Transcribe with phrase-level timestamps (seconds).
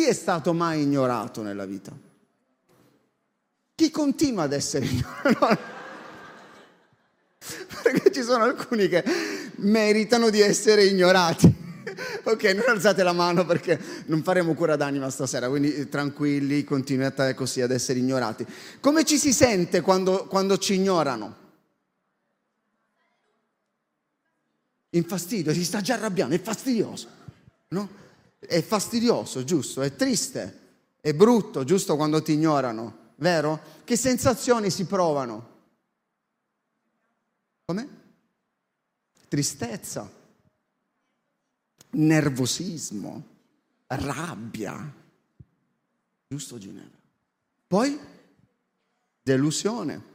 [0.00, 1.92] chi è stato mai ignorato nella vita?
[3.74, 5.78] Chi continua ad essere ignorato?
[7.82, 9.04] Perché ci sono alcuni che
[9.56, 11.68] meritano di essere ignorati.
[12.24, 17.60] Ok, non alzate la mano perché non faremo cura d'anima stasera, quindi tranquilli, continuate così
[17.60, 18.46] ad essere ignorati.
[18.80, 21.36] Come ci si sente quando, quando ci ignorano?
[24.90, 27.08] In fastidio, si sta già arrabbiando, è fastidioso,
[27.68, 28.00] no?
[28.40, 29.82] È fastidioso, giusto?
[29.82, 30.60] È triste,
[31.00, 33.60] è brutto, giusto quando ti ignorano, vero?
[33.84, 35.48] Che sensazioni si provano?
[37.66, 37.98] Come?
[39.28, 40.10] Tristezza,
[41.90, 43.26] nervosismo,
[43.86, 44.94] rabbia.
[46.26, 46.98] Giusto Ginevra?
[47.66, 47.98] Poi
[49.22, 50.08] delusione.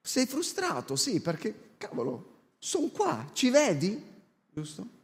[0.00, 4.02] Sei frustrato, sì, perché cavolo, sono qua, ci vedi?
[4.52, 4.98] Giusto?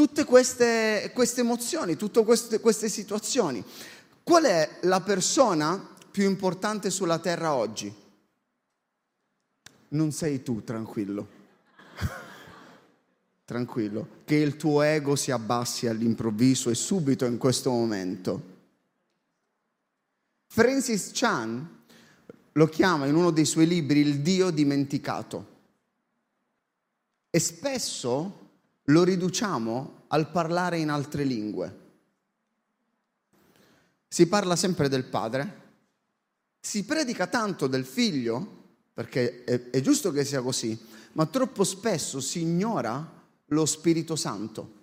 [0.00, 3.62] Tutte queste, queste emozioni, tutte queste, queste situazioni.
[4.22, 7.94] Qual è la persona più importante sulla terra oggi?
[9.90, 11.38] non sei tu tranquillo.
[13.44, 18.58] tranquillo, che il tuo ego si abbassi all'improvviso e subito in questo momento.
[20.46, 21.78] Francis Chan
[22.52, 25.58] lo chiama in uno dei suoi libri il Dio dimenticato
[27.28, 28.39] e spesso
[28.90, 31.78] lo riduciamo al parlare in altre lingue.
[34.08, 35.58] Si parla sempre del Padre,
[36.60, 38.58] si predica tanto del Figlio
[38.92, 40.78] perché è, è giusto che sia così,
[41.12, 44.78] ma troppo spesso si ignora lo Spirito Santo.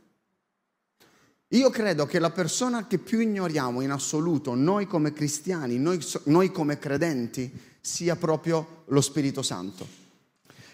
[1.52, 6.52] Io credo che la persona che più ignoriamo in assoluto, noi come cristiani, noi, noi,
[6.52, 7.50] come credenti,
[7.80, 10.07] sia proprio lo Spirito Santo.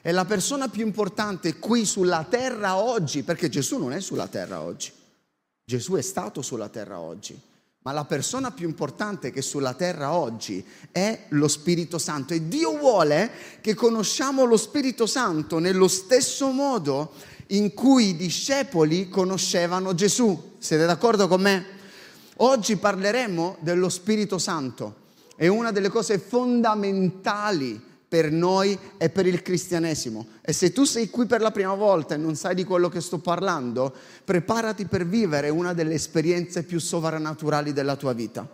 [0.05, 4.59] È la persona più importante qui sulla terra oggi, perché Gesù non è sulla terra
[4.59, 4.91] oggi.
[5.63, 7.39] Gesù è stato sulla terra oggi
[7.83, 12.77] ma la persona più importante che sulla terra oggi è lo Spirito Santo e Dio
[12.77, 17.11] vuole che conosciamo lo Spirito Santo nello stesso modo
[17.47, 20.53] in cui i discepoli conoscevano Gesù.
[20.59, 21.65] Siete d'accordo con me?
[22.37, 25.01] Oggi parleremo dello Spirito Santo.
[25.35, 30.27] È una delle cose fondamentali per noi e per il cristianesimo.
[30.41, 33.01] E se tu sei qui per la prima volta e non sai di quello che
[33.01, 33.91] sto parlando,
[34.23, 38.47] preparati per vivere una delle esperienze più sovrannaturali della tua vita.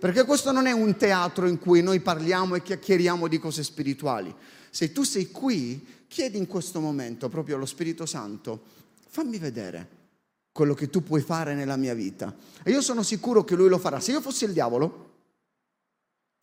[0.00, 4.34] Perché questo non è un teatro in cui noi parliamo e chiacchieriamo di cose spirituali.
[4.68, 8.62] Se tu sei qui, chiedi in questo momento proprio allo Spirito Santo,
[9.06, 9.88] fammi vedere
[10.50, 12.34] quello che tu puoi fare nella mia vita.
[12.64, 14.00] E io sono sicuro che lui lo farà.
[14.00, 15.12] Se io fossi il diavolo,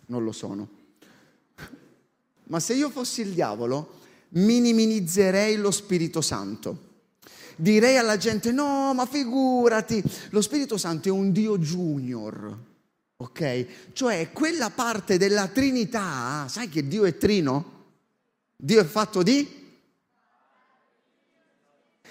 [0.05, 0.79] non lo sono
[2.51, 3.99] ma se io fossi il diavolo,
[4.31, 6.89] minimizzerei lo Spirito Santo.
[7.55, 12.57] Direi alla gente, no, ma figurati, lo Spirito Santo è un Dio junior,
[13.15, 13.93] ok?
[13.93, 17.79] Cioè quella parte della Trinità, sai che Dio è trino?
[18.57, 19.59] Dio è fatto di?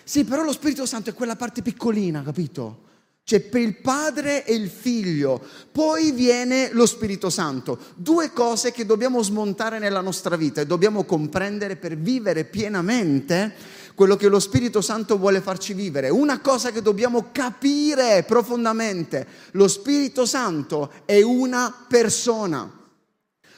[0.03, 2.89] Sì, però lo Spirito Santo è quella parte piccolina, capito?
[3.25, 7.79] C'è per il Padre e il Figlio, poi viene lo Spirito Santo.
[7.95, 13.55] Due cose che dobbiamo smontare nella nostra vita e dobbiamo comprendere per vivere pienamente
[13.95, 16.09] quello che lo Spirito Santo vuole farci vivere.
[16.09, 22.79] Una cosa che dobbiamo capire profondamente, lo Spirito Santo è una persona.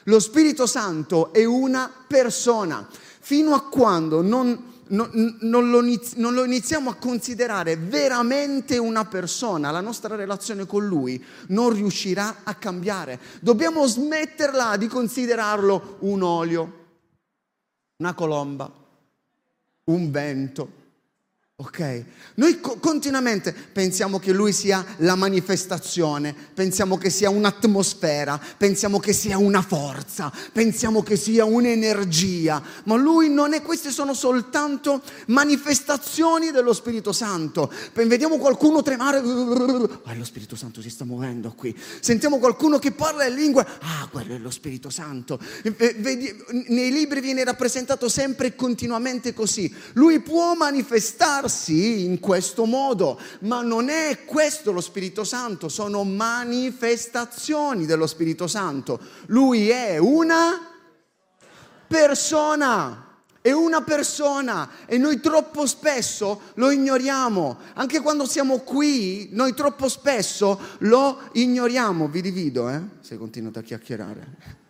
[0.07, 2.89] Lo Spirito Santo è una persona.
[3.21, 5.81] Fino a quando non non, non, lo,
[6.17, 12.39] non lo iniziamo a considerare veramente una persona, la nostra relazione con lui non riuscirà
[12.45, 13.19] a cambiare.
[13.41, 16.81] Dobbiamo smetterla di considerarlo un olio,
[17.97, 18.71] una colomba,
[19.85, 20.81] un vento
[21.65, 22.05] Ok?
[22.35, 29.13] Noi co- continuamente pensiamo che lui sia la manifestazione, pensiamo che sia un'atmosfera, pensiamo che
[29.13, 36.51] sia una forza, pensiamo che sia un'energia, ma lui non è, queste sono soltanto manifestazioni
[36.51, 37.73] dello Spirito Santo.
[37.93, 41.79] Vediamo qualcuno tremare, ah, lo Spirito Santo si sta muovendo qui.
[42.01, 45.39] Sentiamo qualcuno che parla in lingue, ah, quello è lo Spirito Santo.
[45.63, 49.73] Vedi, nei libri viene rappresentato sempre e continuamente così.
[49.93, 56.03] Lui può manifestarsi manifestarsi in questo modo, ma non è questo lo Spirito Santo, sono
[56.05, 58.99] manifestazioni dello Spirito Santo.
[59.27, 60.69] Lui è una
[61.87, 63.07] persona
[63.43, 67.59] è una persona e noi troppo spesso lo ignoriamo.
[67.75, 72.07] Anche quando siamo qui, noi troppo spesso lo ignoriamo.
[72.07, 72.81] Vi divido, eh?
[73.01, 74.61] Se continuate a chiacchierare.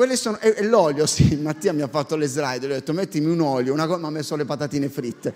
[0.00, 3.30] Quelle sono, è, l'olio, sì, Mattia mi ha fatto le slide, gli ho detto mettimi
[3.30, 5.34] un olio, una cosa, mi ha messo le patatine fritte.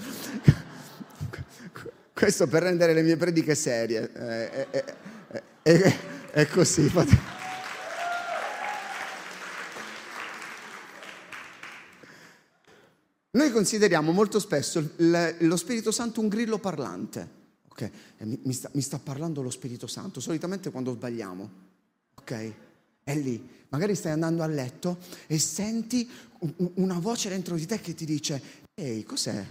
[2.15, 4.11] Questo per rendere le mie prediche serie.
[4.11, 4.85] È, è,
[5.61, 5.99] è,
[6.31, 6.91] è così.
[13.33, 17.29] Noi consideriamo molto spesso lo Spirito Santo un grillo parlante.
[17.69, 17.91] Ok,
[18.21, 21.51] mi sta, mi sta parlando lo Spirito Santo, solitamente quando sbagliamo.
[22.15, 22.55] Ok?
[23.05, 23.53] È lì.
[23.69, 26.09] Magari stai andando a letto e senti
[26.77, 28.43] una voce dentro di te che ti dice,
[28.75, 29.45] ehi, cos'è?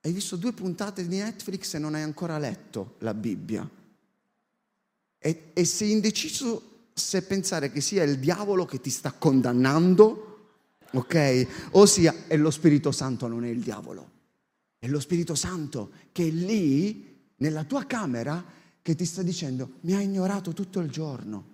[0.00, 3.68] Hai visto due puntate di Netflix e non hai ancora letto la Bibbia.
[5.18, 10.52] E, e sei indeciso se pensare che sia il diavolo che ti sta condannando,
[10.92, 11.46] ok?
[11.72, 14.10] O sia è lo Spirito Santo, non è il diavolo.
[14.78, 18.42] È lo Spirito Santo che è lì, nella tua camera,
[18.80, 21.49] che ti sta dicendo, mi ha ignorato tutto il giorno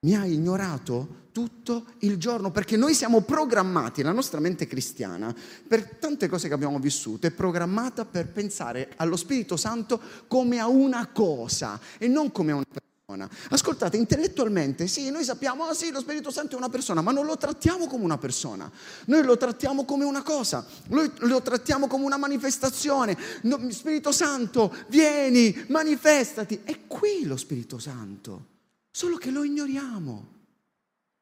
[0.00, 5.34] mi ha ignorato tutto il giorno, perché noi siamo programmati, la nostra mente cristiana,
[5.66, 10.68] per tante cose che abbiamo vissuto, è programmata per pensare allo Spirito Santo come a
[10.68, 13.28] una cosa e non come a una persona.
[13.50, 17.26] Ascoltate, intellettualmente, sì, noi sappiamo, ah sì, lo Spirito Santo è una persona, ma non
[17.26, 18.70] lo trattiamo come una persona,
[19.06, 23.16] noi lo trattiamo come una cosa, noi lo trattiamo come una manifestazione.
[23.42, 26.60] No, Spirito Santo, vieni, manifestati.
[26.62, 28.56] È qui lo Spirito Santo.
[28.98, 30.26] Solo che lo ignoriamo.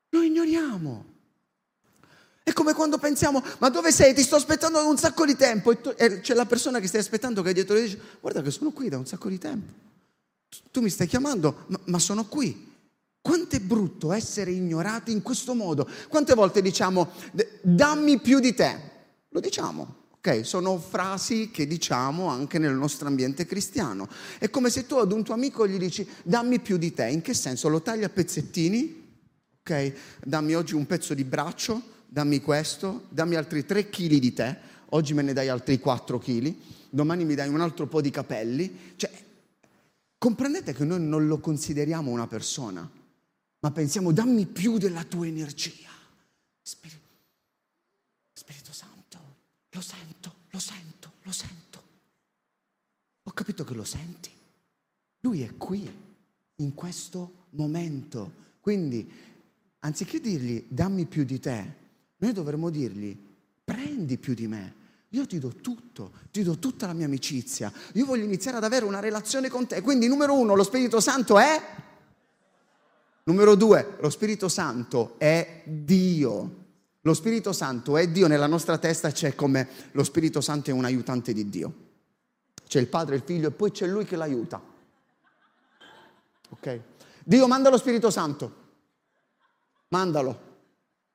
[0.08, 1.05] Lo ignoriamo.
[2.43, 4.14] È come quando pensiamo, ma dove sei?
[4.14, 5.73] Ti sto aspettando da un sacco di tempo.
[5.73, 8.40] E, tu, e c'è la persona che stai aspettando che è dietro e dice, guarda
[8.40, 9.70] che sono qui da un sacco di tempo.
[10.70, 12.73] Tu mi stai chiamando, ma, ma sono qui.
[13.20, 15.87] Quanto è brutto essere ignorati in questo modo?
[16.08, 17.11] Quante volte diciamo,
[17.61, 18.81] dammi più di te?
[19.28, 20.05] Lo diciamo.
[20.26, 24.08] Ok, sono frasi che diciamo anche nel nostro ambiente cristiano.
[24.40, 27.06] È come se tu ad un tuo amico gli dici dammi più di te.
[27.06, 27.69] In che senso?
[27.69, 29.05] Lo tagli a pezzettini?
[29.61, 29.93] Ok,
[30.25, 35.14] dammi oggi un pezzo di braccio, dammi questo, dammi altri 3 kg di te, oggi
[35.14, 36.55] me ne dai altri 4 kg,
[36.90, 38.94] domani mi dai un altro po' di capelli.
[38.96, 39.12] Cioè,
[40.19, 42.88] comprendete che noi non lo consideriamo una persona,
[43.61, 45.88] ma pensiamo dammi più della tua energia.
[46.62, 47.00] Spirito,
[48.32, 48.95] Spirito Santo.
[49.76, 51.82] Lo sento, lo sento, lo sento.
[53.25, 54.31] Ho capito che lo senti.
[55.20, 55.87] Lui è qui,
[56.56, 58.44] in questo momento.
[58.58, 59.06] Quindi,
[59.81, 61.75] anziché dirgli dammi più di te,
[62.17, 63.14] noi dovremmo dirgli
[63.62, 64.84] prendi più di me.
[65.11, 67.70] Io ti do tutto, ti do tutta la mia amicizia.
[67.93, 69.82] Io voglio iniziare ad avere una relazione con te.
[69.82, 71.84] Quindi, numero uno, lo Spirito Santo è...
[73.25, 76.64] Numero due, lo Spirito Santo è Dio.
[77.06, 80.85] Lo Spirito Santo è Dio, nella nostra testa c'è come lo Spirito Santo è un
[80.85, 81.75] aiutante di Dio.
[82.67, 84.61] C'è il Padre, il Figlio e poi c'è Lui che l'aiuta.
[86.49, 86.81] Ok?
[87.23, 88.64] Dio manda lo Spirito Santo.
[89.91, 90.41] Mandalo.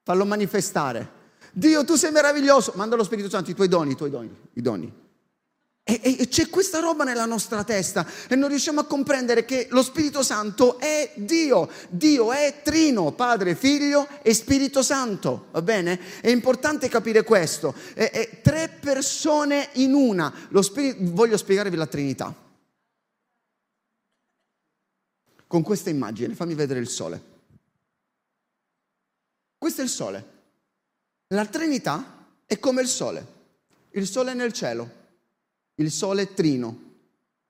[0.04, 1.20] Fallo manifestare.
[1.52, 2.72] Dio, tu sei meraviglioso.
[2.76, 5.01] Manda lo Spirito Santo, i tuoi doni, i tuoi doni, i doni.
[6.00, 9.84] E, e, c'è questa roba nella nostra testa e non riusciamo a comprendere che lo
[9.84, 11.70] Spirito Santo è Dio.
[11.90, 15.48] Dio è trino, Padre, Figlio e Spirito Santo.
[15.52, 16.22] Va bene?
[16.22, 17.76] È importante capire questo.
[17.94, 20.34] È, è tre persone in una.
[20.62, 22.34] Spirito, voglio spiegarvi la Trinità.
[25.46, 27.22] Con questa immagine, fammi vedere il sole.
[29.58, 30.26] Questo è il sole.
[31.28, 33.40] La Trinità è come il sole.
[33.92, 35.00] Il sole è nel cielo
[35.76, 36.90] il Sole trino,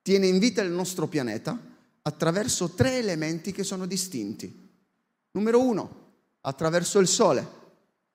[0.02, 1.60] tiene in vita il nostro pianeta
[2.01, 4.70] attraverso tre elementi che sono distinti.
[5.32, 5.96] Numero uno,
[6.42, 7.60] attraverso il Sole.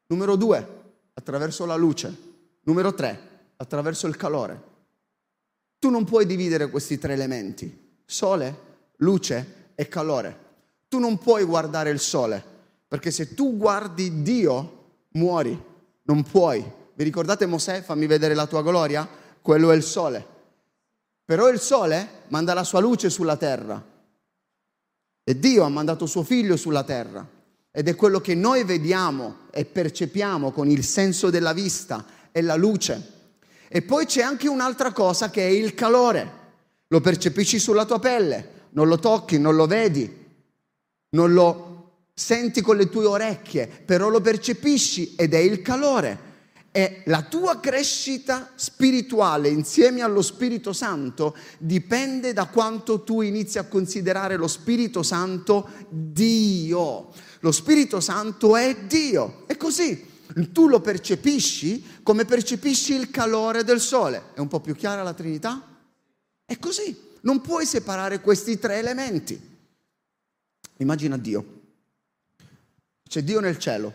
[0.09, 0.67] Numero due,
[1.15, 2.15] attraverso la luce.
[2.63, 4.75] Numero tre, attraverso il calore.
[5.79, 8.59] Tu non puoi dividere questi tre elementi, sole,
[8.97, 10.45] luce e calore.
[10.89, 12.43] Tu non puoi guardare il sole,
[12.89, 15.75] perché se tu guardi Dio, muori.
[16.03, 16.65] Non puoi.
[16.95, 17.83] Vi ricordate Mosè?
[17.83, 19.09] Fammi vedere la tua gloria
[19.47, 20.27] quello è il sole.
[21.25, 23.81] Però il sole manda la sua luce sulla terra.
[25.23, 27.25] E Dio ha mandato suo figlio sulla terra.
[27.71, 32.57] Ed è quello che noi vediamo e percepiamo con il senso della vista, è la
[32.57, 33.13] luce.
[33.69, 36.33] E poi c'è anche un'altra cosa che è il calore.
[36.89, 40.27] Lo percepisci sulla tua pelle, non lo tocchi, non lo vedi,
[41.11, 46.26] non lo senti con le tue orecchie, però lo percepisci ed è il calore
[46.77, 53.65] e la tua crescita spirituale insieme allo Spirito Santo dipende da quanto tu inizi a
[53.65, 57.15] considerare lo Spirito Santo Dio.
[57.41, 59.45] Lo Spirito Santo è Dio.
[59.47, 60.07] È così.
[60.53, 64.35] Tu lo percepisci come percepisci il calore del sole.
[64.35, 65.79] È un po' più chiara la Trinità?
[66.45, 66.95] È così.
[67.23, 69.41] Non puoi separare questi tre elementi.
[70.77, 71.61] Immagina Dio.
[73.09, 73.95] C'è Dio nel cielo,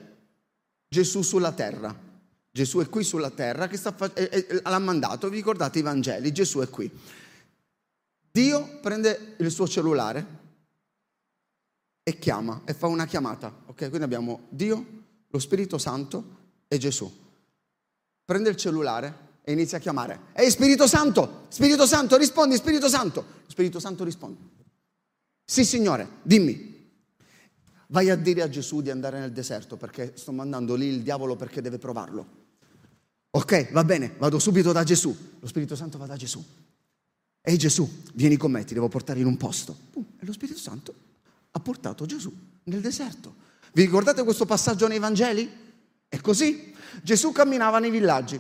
[0.87, 2.09] Gesù sulla terra
[2.51, 5.81] Gesù è qui sulla terra, che sta fa- e- e- l'ha mandato, vi ricordate i
[5.81, 6.91] Vangeli, Gesù è qui.
[8.29, 10.39] Dio prende il suo cellulare
[12.03, 13.53] e chiama e fa una chiamata.
[13.67, 14.85] Ok, quindi abbiamo Dio,
[15.27, 17.09] lo Spirito Santo e Gesù.
[18.25, 20.19] Prende il cellulare e inizia a chiamare.
[20.33, 23.39] Ehi Spirito Santo, Spirito Santo, rispondi Spirito Santo.
[23.47, 24.39] Spirito Santo risponde.
[25.45, 26.69] Sì Signore, dimmi.
[27.87, 31.35] Vai a dire a Gesù di andare nel deserto perché sto mandando lì il diavolo
[31.35, 32.39] perché deve provarlo.
[33.33, 35.15] Ok, va bene, vado subito da Gesù.
[35.39, 36.43] Lo Spirito Santo va da Gesù.
[37.41, 39.77] Ehi Gesù, vieni con me, ti devo portare in un posto.
[40.19, 40.93] E lo Spirito Santo
[41.51, 42.31] ha portato Gesù
[42.63, 43.33] nel deserto.
[43.73, 45.49] Vi ricordate questo passaggio nei Vangeli?
[46.09, 46.73] È così.
[47.01, 48.39] Gesù camminava nei villaggi.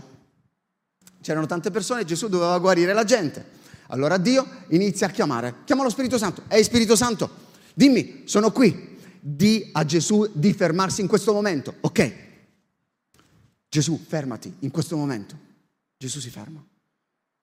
[1.21, 3.59] C'erano tante persone Gesù doveva guarire la gente.
[3.87, 5.55] Allora Dio inizia a chiamare.
[5.63, 6.43] Chiama lo Spirito Santo.
[6.49, 7.29] Ehi Spirito Santo,
[7.73, 8.89] dimmi, sono qui.
[9.23, 11.75] Di a Gesù di fermarsi in questo momento.
[11.81, 12.29] Ok.
[13.71, 15.39] Gesù, fermati in questo momento.
[15.95, 16.61] Gesù si ferma.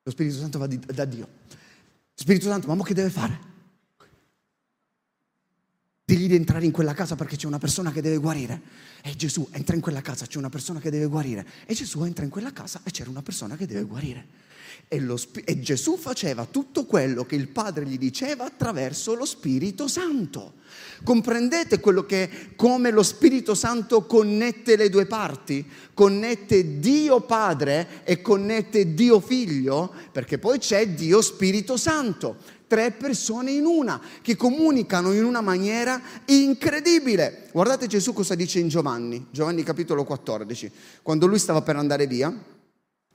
[0.03, 1.27] Lo Spirito Santo va di- da Dio.
[2.13, 3.41] Spirito Santo, ma mo che deve fare?
[6.05, 8.61] Digli di entrare in quella casa perché c'è una persona che deve guarire.
[9.03, 11.47] E Gesù entra in quella casa, c'è una persona che deve guarire.
[11.65, 14.27] E Gesù entra in quella casa e c'era una persona che deve guarire.
[14.91, 19.87] E, spi- e Gesù faceva tutto quello che il Padre gli diceva attraverso lo Spirito
[19.87, 20.55] Santo.
[21.05, 25.65] Comprendete quello che, come lo Spirito Santo connette le due parti?
[25.93, 33.51] Connette Dio Padre e connette Dio Figlio, perché poi c'è Dio Spirito Santo tre persone
[33.51, 37.49] in una, che comunicano in una maniera incredibile.
[37.51, 40.71] Guardate Gesù cosa dice in Giovanni, Giovanni capitolo 14,
[41.03, 42.57] quando lui stava per andare via,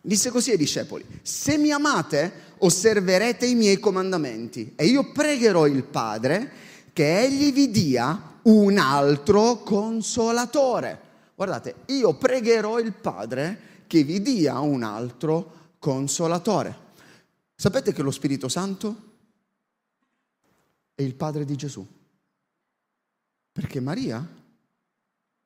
[0.05, 5.83] disse così ai discepoli, se mi amate osserverete i miei comandamenti e io pregherò il
[5.83, 6.51] Padre
[6.91, 10.99] che egli vi dia un altro consolatore.
[11.35, 16.77] Guardate, io pregherò il Padre che vi dia un altro consolatore.
[17.55, 19.11] Sapete che lo Spirito Santo
[20.95, 21.85] è il padre di Gesù.
[23.51, 24.27] Perché Maria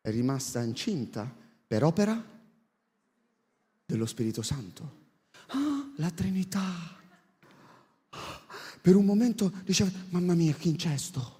[0.01, 1.31] è rimasta incinta
[1.67, 2.35] per opera
[3.87, 5.05] dello Spirito Santo.
[5.47, 6.99] Ah, la Trinità.
[8.81, 11.35] Per un momento diceva, mamma mia, che incesto.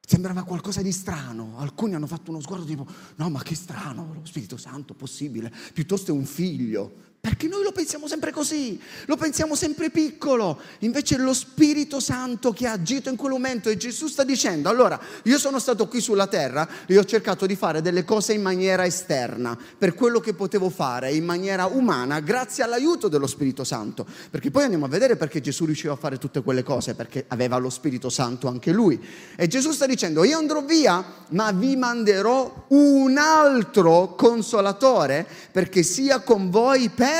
[0.00, 1.58] Sembrava qualcosa di strano.
[1.58, 5.52] Alcuni hanno fatto uno sguardo tipo, no, ma che strano, lo Spirito Santo, possibile.
[5.74, 7.16] Piuttosto è un figlio.
[7.28, 10.58] Perché noi lo pensiamo sempre così, lo pensiamo sempre piccolo.
[10.78, 14.70] Invece è lo Spirito Santo che ha agito in quel momento e Gesù sta dicendo,
[14.70, 18.40] allora, io sono stato qui sulla terra e ho cercato di fare delle cose in
[18.40, 24.06] maniera esterna, per quello che potevo fare in maniera umana, grazie all'aiuto dello Spirito Santo.
[24.30, 27.58] Perché poi andiamo a vedere perché Gesù riusciva a fare tutte quelle cose, perché aveva
[27.58, 28.98] lo Spirito Santo anche lui.
[29.36, 36.20] E Gesù sta dicendo, io andrò via, ma vi manderò un altro consolatore perché sia
[36.20, 37.16] con voi per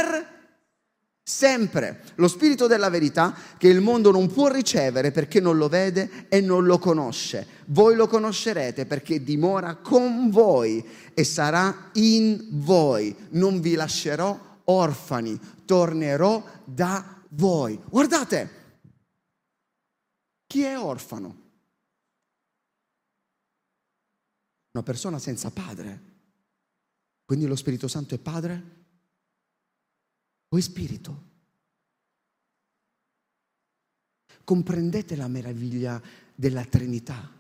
[1.29, 2.03] sempre.
[2.17, 6.41] Lo Spirito della verità che il mondo non può ricevere perché non lo vede e
[6.41, 7.47] non lo conosce.
[7.67, 13.15] Voi lo conoscerete perché dimora con voi e sarà in voi.
[13.31, 17.79] Non vi lascerò orfani, tornerò da voi.
[17.89, 18.57] Guardate,
[20.47, 21.47] chi è orfano?
[24.73, 26.07] Una persona senza padre.
[27.27, 28.78] Quindi lo Spirito Santo è padre?
[30.49, 31.27] O è spirito.
[34.45, 36.01] Comprendete la meraviglia
[36.35, 37.31] della Trinità?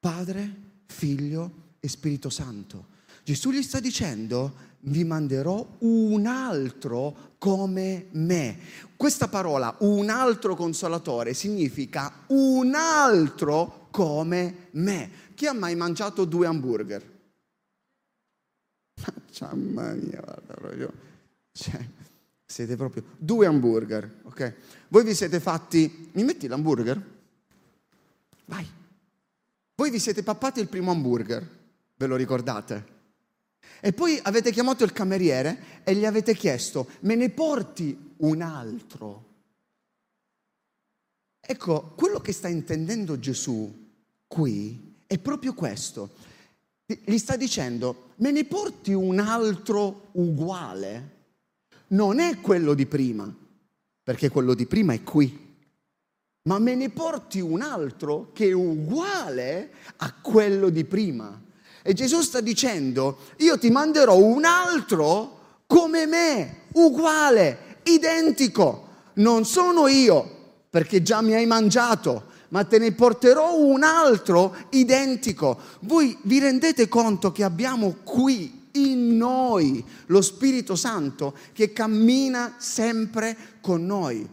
[0.00, 0.54] Padre,
[0.86, 2.92] Figlio e Spirito Santo.
[3.22, 8.58] Gesù gli sta dicendo, vi manderò un altro come me.
[8.96, 15.10] Questa parola, un altro consolatore, significa un altro come me.
[15.34, 17.12] Chi ha mai mangiato due hamburger?
[19.40, 20.92] Mamma mia, guarda proprio.
[21.56, 21.88] Cioè,
[22.44, 24.54] siete proprio due hamburger, ok?
[24.88, 26.10] Voi vi siete fatti.
[26.14, 27.00] Mi metti l'hamburger?
[28.46, 28.68] Vai.
[29.76, 31.48] Voi vi siete pappati il primo hamburger,
[31.94, 32.92] ve lo ricordate?
[33.80, 39.24] E poi avete chiamato il cameriere e gli avete chiesto: me ne porti un altro?
[41.40, 43.92] Ecco, quello che sta intendendo Gesù
[44.26, 46.14] qui è proprio questo.
[46.84, 51.12] Gli sta dicendo: me ne porti un altro uguale?
[51.94, 53.32] Non è quello di prima,
[54.02, 55.42] perché quello di prima è qui.
[56.42, 61.40] Ma me ne porti un altro che è uguale a quello di prima.
[61.82, 68.88] E Gesù sta dicendo, io ti manderò un altro come me, uguale, identico.
[69.14, 75.58] Non sono io, perché già mi hai mangiato, ma te ne porterò un altro identico.
[75.80, 83.36] Voi vi rendete conto che abbiamo qui in noi, lo Spirito Santo che cammina sempre
[83.60, 84.28] con noi.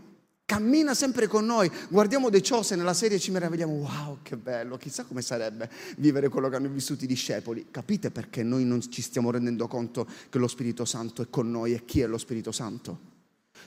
[0.45, 1.71] Cammina sempre con noi.
[1.89, 3.71] Guardiamo The Chosen nella serie e ci meravigliamo.
[3.71, 4.75] Wow, che bello!
[4.75, 7.67] Chissà come sarebbe vivere quello che hanno vissuto i discepoli.
[7.71, 11.73] Capite perché noi non ci stiamo rendendo conto che lo Spirito Santo è con noi
[11.73, 13.10] e chi è lo Spirito Santo?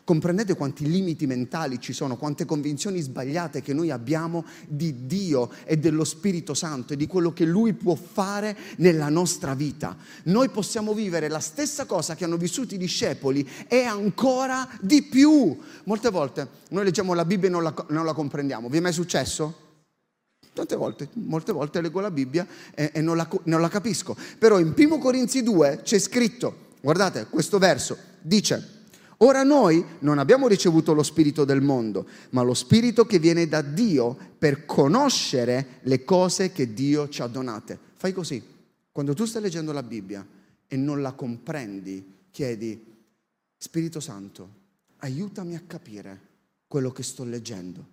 [0.05, 5.79] Comprendete quanti limiti mentali ci sono, quante convinzioni sbagliate che noi abbiamo di Dio e
[5.79, 9.97] dello Spirito Santo e di quello che Lui può fare nella nostra vita.
[10.25, 15.59] Noi possiamo vivere la stessa cosa che hanno vissuto i discepoli e ancora di più.
[15.85, 18.69] Molte volte noi leggiamo la Bibbia e non la, non la comprendiamo.
[18.69, 19.61] Vi è mai successo?
[20.53, 24.15] Tante volte, molte volte leggo la Bibbia e, e non, la, non la capisco.
[24.39, 28.74] Però in 1 Corinzi 2 c'è scritto, guardate questo verso, dice
[29.19, 33.63] Ora noi non abbiamo ricevuto lo spirito del mondo, ma lo spirito che viene da
[33.63, 37.79] Dio per conoscere le cose che Dio ci ha donate.
[37.95, 38.43] Fai così,
[38.91, 40.27] quando tu stai leggendo la Bibbia
[40.67, 42.93] e non la comprendi, chiedi,
[43.57, 44.63] Spirito Santo,
[44.99, 46.21] aiutami a capire
[46.67, 47.93] quello che sto leggendo.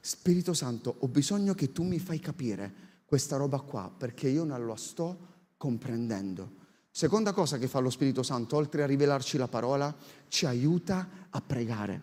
[0.00, 4.66] Spirito Santo, ho bisogno che tu mi fai capire questa roba qua, perché io non
[4.66, 6.64] la sto comprendendo.
[6.96, 9.94] Seconda cosa che fa lo Spirito Santo, oltre a rivelarci la parola,
[10.28, 12.00] ci aiuta a pregare.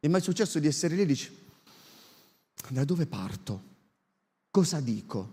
[0.00, 1.30] è mai successo di essere lì e dici,
[2.70, 3.62] da dove parto?
[4.50, 5.30] Cosa dico?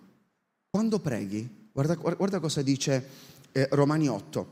[0.69, 3.07] Quando preghi, guarda, guarda cosa dice
[3.53, 4.47] eh, Romani 8.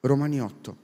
[0.00, 0.76] Romani 8.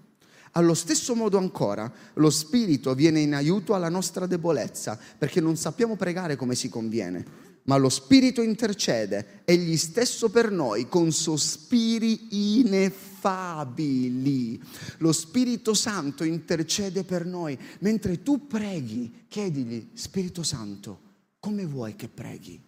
[0.53, 5.97] Allo stesso modo ancora, lo Spirito viene in aiuto alla nostra debolezza, perché non sappiamo
[5.97, 14.61] pregare come si conviene ma lo Spirito intercede, egli stesso per noi, con sospiri ineffabili.
[14.99, 17.57] Lo Spirito Santo intercede per noi.
[17.81, 22.61] Mentre tu preghi, chiedigli, Spirito Santo, come vuoi che preghi?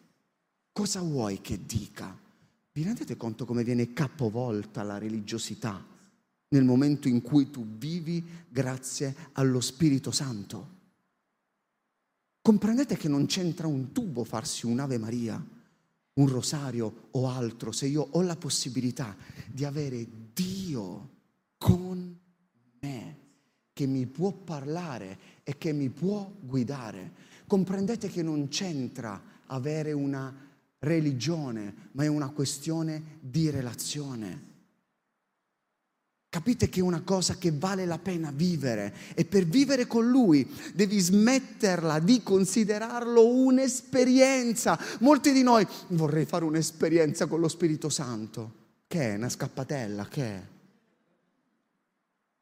[0.72, 2.16] Cosa vuoi che dica?
[2.72, 5.92] Vi rendete conto come viene capovolta la religiosità
[6.48, 10.82] nel momento in cui tu vivi grazie allo Spirito Santo?
[12.44, 15.42] Comprendete che non c'entra un tubo farsi un'Ave Maria,
[16.12, 19.16] un rosario o altro, se io ho la possibilità
[19.50, 21.08] di avere Dio
[21.56, 22.14] con
[22.80, 23.16] me,
[23.72, 27.12] che mi può parlare e che mi può guidare.
[27.46, 30.30] Comprendete che non c'entra avere una
[30.80, 34.52] religione, ma è una questione di relazione.
[36.34, 40.44] Capite che è una cosa che vale la pena vivere e per vivere con lui
[40.74, 44.76] devi smetterla di considerarlo un'esperienza.
[44.98, 48.52] Molti di noi vorrei fare un'esperienza con lo Spirito Santo.
[48.88, 50.08] Che è una scappatella?
[50.08, 50.42] Che è?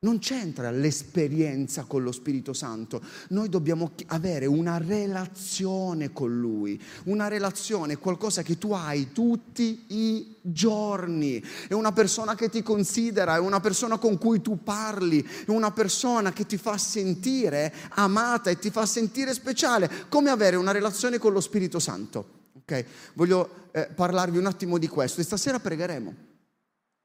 [0.05, 7.29] Non c'entra l'esperienza con lo Spirito Santo, noi dobbiamo avere una relazione con Lui, una
[7.29, 13.39] relazione, qualcosa che tu hai tutti i giorni, è una persona che ti considera, è
[13.39, 18.59] una persona con cui tu parli, è una persona che ti fa sentire amata e
[18.59, 22.49] ti fa sentire speciale, come avere una relazione con lo Spirito Santo.
[22.63, 22.85] Okay?
[23.15, 26.15] Voglio eh, parlarvi un attimo di questo e stasera pregheremo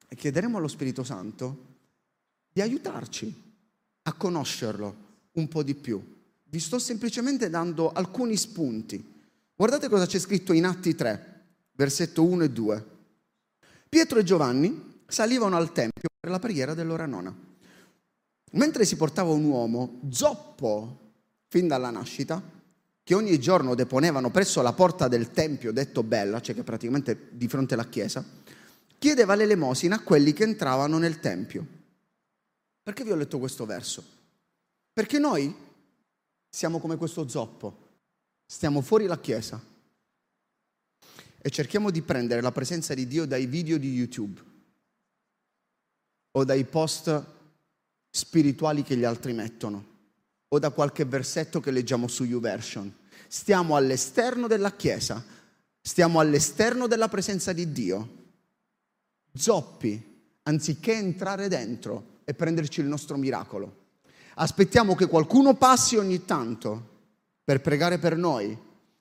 [0.10, 1.76] e chiederemo allo Spirito Santo
[2.58, 3.32] di aiutarci
[4.02, 4.96] a conoscerlo
[5.34, 6.02] un po' di più.
[6.46, 9.14] Vi sto semplicemente dando alcuni spunti.
[9.56, 11.44] Guardate cosa c'è scritto in Atti 3,
[11.74, 12.86] versetto 1 e 2.
[13.88, 17.32] Pietro e Giovanni salivano al Tempio per la preghiera dell'ora nona.
[18.54, 21.12] Mentre si portava un uomo zoppo
[21.50, 22.42] fin dalla nascita,
[23.04, 27.48] che ogni giorno deponevano presso la porta del Tempio, detto Bella, cioè che praticamente di
[27.48, 28.26] fronte alla chiesa,
[28.98, 31.77] chiedeva l'elemosina a quelli che entravano nel Tempio.
[32.88, 34.02] Perché vi ho letto questo verso?
[34.94, 35.54] Perché noi
[36.48, 37.88] siamo come questo zoppo,
[38.46, 39.62] stiamo fuori la chiesa
[41.38, 44.42] e cerchiamo di prendere la presenza di Dio dai video di YouTube
[46.32, 47.26] o dai post
[48.10, 49.86] spirituali che gli altri mettono
[50.48, 53.00] o da qualche versetto che leggiamo su YouVersion.
[53.28, 55.22] Stiamo all'esterno della chiesa,
[55.82, 58.16] stiamo all'esterno della presenza di Dio.
[59.34, 63.86] Zoppi, anziché entrare dentro, e prenderci il nostro miracolo.
[64.36, 66.96] Aspettiamo che qualcuno passi ogni tanto
[67.42, 68.56] per pregare per noi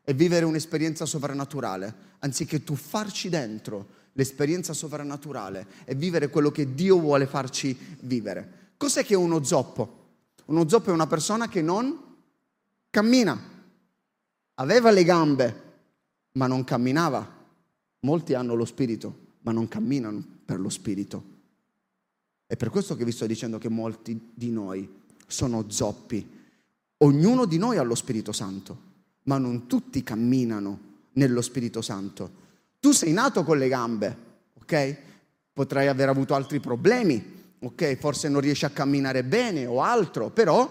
[0.05, 7.27] e vivere un'esperienza sovrannaturale, anziché tuffarci dentro l'esperienza sovrannaturale e vivere quello che Dio vuole
[7.27, 8.75] farci vivere.
[8.77, 10.05] Cos'è che è uno zoppo?
[10.45, 12.01] Uno zoppo è una persona che non
[12.91, 13.37] cammina.
[14.55, 15.63] Aveva le gambe,
[16.35, 17.29] ma non camminava.
[18.03, 21.35] Molti hanno lo spirito, ma non camminano per lo spirito.
[22.47, 24.89] È per questo che vi sto dicendo che molti di noi
[25.27, 26.35] sono zoppi.
[26.99, 28.79] Ognuno di noi ha lo Spirito Santo,
[29.25, 30.81] ma non tutti camminano
[31.13, 32.45] nello Spirito Santo.
[32.81, 34.17] Tu sei nato con le gambe,
[34.61, 34.99] ok?
[35.57, 37.97] potrai aver avuto altri problemi, ok?
[37.97, 40.71] Forse non riesci a camminare bene o altro, però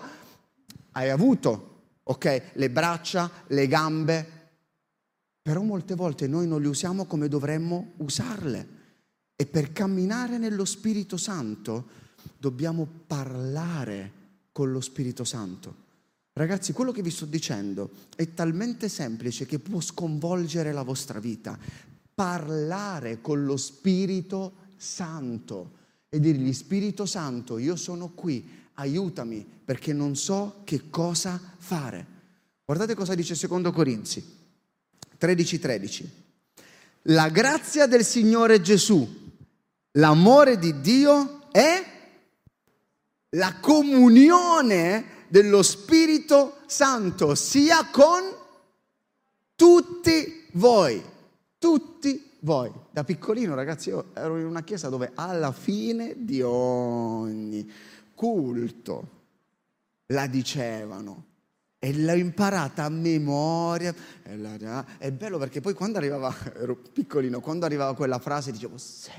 [0.91, 2.51] hai avuto, ok?
[2.53, 4.29] Le braccia, le gambe,
[5.41, 8.67] però molte volte noi non le usiamo come dovremmo usarle.
[9.35, 12.03] E per camminare nello Spirito Santo
[12.37, 14.11] dobbiamo parlare
[14.51, 15.83] con lo Spirito Santo.
[16.33, 21.57] Ragazzi, quello che vi sto dicendo è talmente semplice che può sconvolgere la vostra vita.
[22.13, 25.71] Parlare con lo Spirito Santo
[26.09, 32.05] e dirgli Spirito Santo, io sono qui, aiutami perché non so che cosa fare.
[32.65, 34.23] Guardate cosa dice secondo Corinzi
[35.17, 35.59] 13:13.
[35.59, 36.11] 13.
[37.09, 39.24] La grazia del Signore Gesù,
[39.95, 41.83] l'amore di Dio è
[43.29, 48.23] la comunione dello Spirito Santo sia con
[49.55, 51.03] tutti voi,
[51.57, 52.71] tutti voi.
[52.91, 57.69] Da piccolino, ragazzi, io ero in una chiesa dove alla fine di ogni
[58.13, 59.09] culto
[60.07, 61.25] la dicevano
[61.79, 63.93] e l'ho imparata a memoria.
[64.97, 69.11] È bello perché poi quando arrivava, ero piccolino, quando arrivava quella frase dicevo, sì,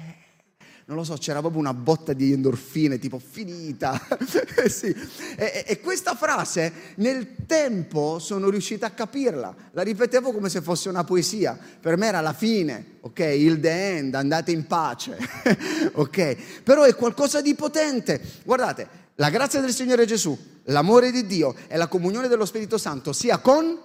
[0.89, 4.01] non lo so, c'era proprio una botta di endorfine, tipo finita.
[4.69, 4.95] sì.
[5.37, 10.89] e, e, questa frase nel tempo sono riuscita a capirla, la ripetevo come se fosse
[10.89, 13.19] una poesia, per me era la fine, ok?
[13.19, 15.19] Il the end, andate in pace,
[15.93, 16.63] ok?
[16.63, 18.21] Però è qualcosa di potente.
[18.45, 23.13] Guardate, la grazia del Signore Gesù, l'amore di Dio e la comunione dello Spirito Santo
[23.13, 23.77] sia con,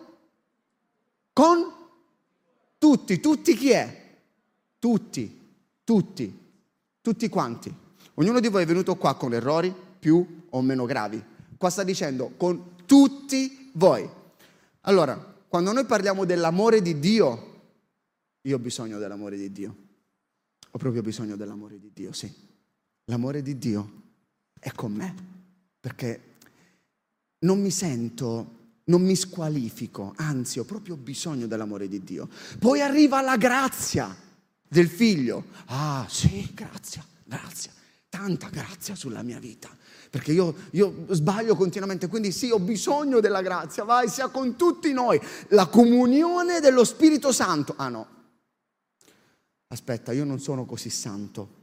[1.34, 1.74] con
[2.78, 4.00] tutti, tutti chi è?
[4.78, 5.40] Tutti,
[5.84, 6.41] tutti,
[7.02, 7.74] tutti quanti.
[8.16, 11.22] Ognuno di voi è venuto qua con errori più o meno gravi.
[11.58, 14.08] Qua sta dicendo con tutti voi.
[14.82, 15.16] Allora,
[15.48, 17.50] quando noi parliamo dell'amore di Dio,
[18.42, 19.76] io ho bisogno dell'amore di Dio.
[20.72, 22.34] Ho proprio bisogno dell'amore di Dio, sì.
[23.06, 23.92] L'amore di Dio
[24.60, 25.14] è con me,
[25.80, 26.36] perché
[27.40, 32.30] non mi sento, non mi squalifico, anzi ho proprio bisogno dell'amore di Dio.
[32.60, 34.16] Poi arriva la grazia
[34.72, 35.48] del figlio.
[35.66, 37.74] Ah sì, grazia, grazia,
[38.08, 39.70] tanta grazia sulla mia vita.
[40.10, 44.94] Perché io, io sbaglio continuamente, quindi sì, ho bisogno della grazia, vai, sia con tutti
[44.94, 45.20] noi.
[45.50, 47.74] La comunione dello Spirito Santo.
[47.78, 48.08] Ah no,
[49.68, 51.60] aspetta, io non sono così santo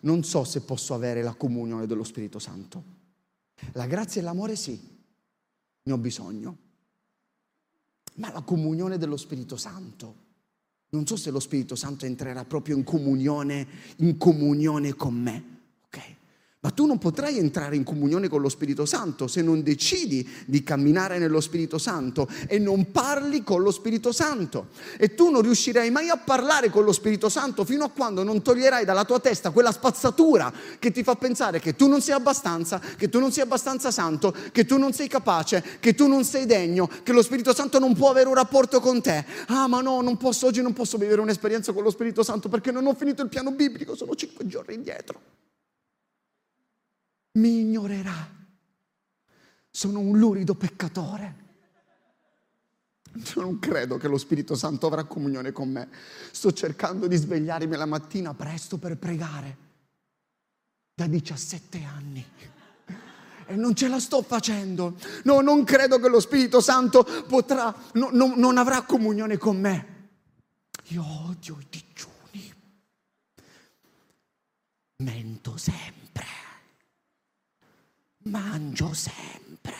[0.00, 2.96] non so se posso avere la comunione dello Spirito Santo.
[3.72, 4.80] La grazia e l'amore sì,
[5.82, 6.66] ne ho bisogno.
[8.14, 10.26] Ma la comunione dello Spirito Santo,
[10.90, 15.57] non so se lo Spirito Santo entrerà proprio in comunione, in comunione con me.
[16.60, 20.64] Ma tu non potrai entrare in comunione con lo Spirito Santo se non decidi di
[20.64, 24.70] camminare nello Spirito Santo e non parli con lo Spirito Santo.
[24.98, 28.42] E tu non riuscirai mai a parlare con lo Spirito Santo fino a quando non
[28.42, 32.80] toglierai dalla tua testa quella spazzatura che ti fa pensare che tu non sei abbastanza,
[32.96, 36.44] che tu non sei abbastanza santo, che tu non sei capace, che tu non sei
[36.44, 39.24] degno, che lo Spirito Santo non può avere un rapporto con te.
[39.46, 42.72] Ah, ma no, non posso, oggi non posso vivere un'esperienza con lo Spirito Santo perché
[42.72, 45.37] non ho finito il piano biblico, sono cinque giorni indietro
[47.38, 48.36] mi ignorerà.
[49.70, 51.46] Sono un lurido peccatore.
[53.36, 55.88] Non credo che lo Spirito Santo avrà comunione con me.
[56.30, 59.66] Sto cercando di svegliarmi la mattina presto per pregare.
[60.94, 62.26] Da 17 anni.
[63.46, 64.98] E non ce la sto facendo.
[65.24, 69.96] No, non credo che lo Spirito Santo potrà, no, no, non avrà comunione con me.
[70.88, 72.54] Io odio i digiuni.
[74.96, 76.07] Mento sempre
[78.24, 79.74] mangio sempre.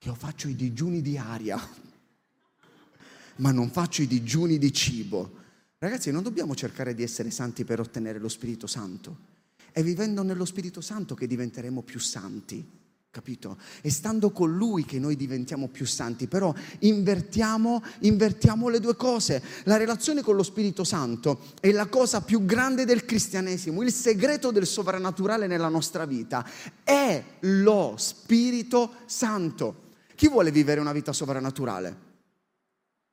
[0.00, 1.58] Io faccio i digiuni di aria,
[3.36, 5.36] ma non faccio i digiuni di cibo.
[5.78, 9.36] Ragazzi, non dobbiamo cercare di essere santi per ottenere lo Spirito Santo.
[9.70, 12.66] È vivendo nello Spirito Santo che diventeremo più santi
[13.10, 13.58] capito?
[13.80, 19.42] È stando con Lui che noi diventiamo più santi, però invertiamo, invertiamo le due cose.
[19.64, 24.50] La relazione con lo Spirito Santo è la cosa più grande del cristianesimo, il segreto
[24.50, 26.46] del sovrannaturale nella nostra vita
[26.84, 29.86] è lo Spirito Santo.
[30.14, 32.06] Chi vuole vivere una vita sovrannaturale?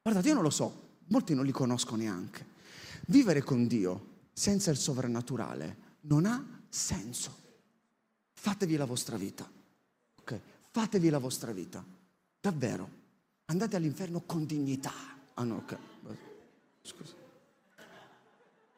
[0.01, 2.53] Guardate, io non lo so, molti non li conosco neanche.
[3.07, 7.43] Vivere con Dio senza il sovrannaturale non ha senso.
[8.33, 9.49] Fatevi la vostra vita.
[10.25, 10.39] Ok,
[10.71, 11.85] fatevi la vostra vita.
[12.41, 13.03] Davvero.
[13.45, 14.91] Andate all'inferno con dignità.
[15.35, 15.77] Ah no, ok.
[16.81, 17.13] Scusa.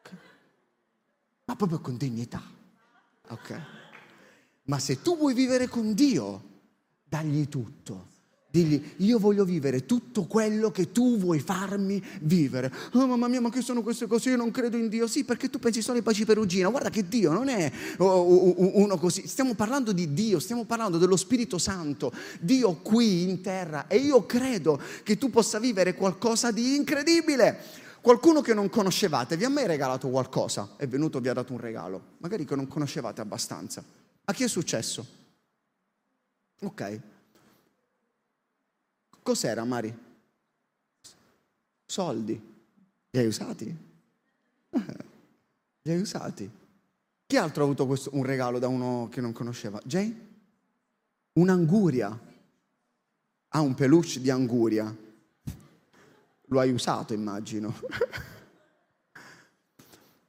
[0.00, 0.18] Okay.
[1.46, 2.42] Ma proprio con dignità.
[3.28, 3.62] Ok.
[4.64, 6.42] Ma se tu vuoi vivere con Dio,
[7.02, 8.07] dagli tutto.
[8.50, 12.72] Digli, io voglio vivere tutto quello che tu vuoi farmi vivere.
[12.92, 14.30] Oh mamma mia, ma che sono queste cose?
[14.30, 15.06] Io non credo in Dio.
[15.06, 16.70] Sì, perché tu pensi solo ai baci perugina.
[16.70, 19.26] Guarda che Dio non è uno così.
[19.26, 22.10] Stiamo parlando di Dio, stiamo parlando dello Spirito Santo.
[22.40, 23.86] Dio qui in terra.
[23.86, 27.58] E io credo che tu possa vivere qualcosa di incredibile.
[28.00, 30.70] Qualcuno che non conoscevate, vi ha mai regalato qualcosa?
[30.78, 32.14] È venuto, vi ha dato un regalo.
[32.18, 33.84] Magari che non conoscevate abbastanza.
[34.24, 35.06] A chi è successo?
[36.62, 37.00] Ok.
[39.22, 40.06] Cos'era, Mari?
[41.84, 42.56] Soldi.
[43.10, 43.76] Li hai usati?
[45.82, 46.50] Li hai usati.
[47.26, 49.80] Chi altro ha avuto questo, un regalo da uno che non conosceva?
[49.84, 50.26] Jay?
[51.34, 52.26] Un'anguria.
[53.48, 54.94] Ha un peluche di anguria.
[56.50, 57.74] Lo hai usato, immagino.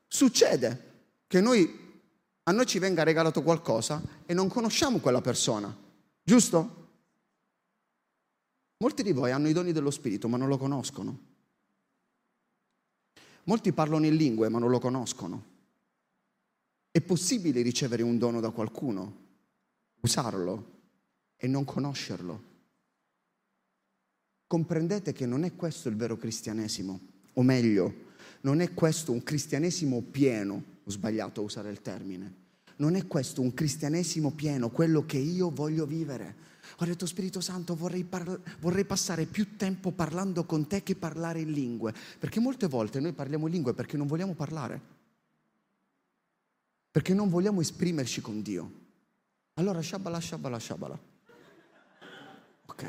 [0.08, 0.88] Succede
[1.28, 2.02] che noi,
[2.44, 5.74] a noi ci venga regalato qualcosa e non conosciamo quella persona,
[6.24, 6.89] giusto?
[8.82, 11.28] Molti di voi hanno i doni dello Spirito ma non lo conoscono.
[13.44, 15.44] Molti parlano in lingue ma non lo conoscono.
[16.90, 19.28] È possibile ricevere un dono da qualcuno,
[20.00, 20.78] usarlo
[21.36, 22.48] e non conoscerlo.
[24.48, 27.00] Comprendete che non è questo il vero cristianesimo,
[27.34, 28.08] o meglio,
[28.42, 32.34] non è questo un cristianesimo pieno, ho sbagliato a usare il termine,
[32.78, 36.48] non è questo un cristianesimo pieno, quello che io voglio vivere
[36.82, 41.42] ho detto Spirito Santo vorrei, parla- vorrei, passare più tempo parlando con te che parlare
[41.42, 44.82] in lingue, perché molte volte noi parliamo in lingue perché non vogliamo parlare,
[46.90, 48.72] perché non vogliamo esprimerci con Dio.
[49.56, 51.00] Allora shabala, shabala, shabala.
[52.66, 52.86] Ok.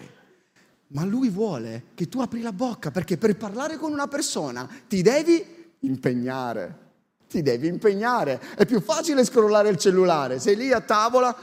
[0.89, 5.03] Ma lui vuole che tu apri la bocca perché per parlare con una persona ti
[5.03, 6.89] devi impegnare.
[7.29, 8.41] Ti devi impegnare.
[8.55, 10.39] È più facile scrollare il cellulare.
[10.39, 11.37] Sei lì a tavola.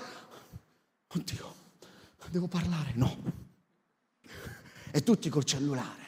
[1.08, 1.56] Oddio,
[2.30, 3.46] devo parlare, no.
[4.92, 6.04] E tutti col cellulare,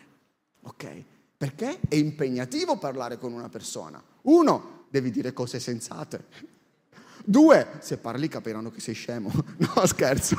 [0.62, 1.04] ok?
[1.38, 4.02] Perché è impegnativo parlare con una persona.
[4.24, 6.26] Uno, devi dire cose sensate.
[7.24, 9.32] Due, se parli capiranno che sei scemo.
[9.58, 10.36] No, scherzo